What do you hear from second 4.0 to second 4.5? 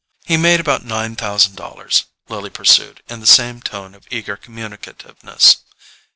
eager